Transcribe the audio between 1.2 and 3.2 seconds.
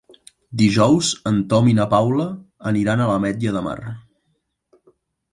en Tom i na Paula aniran a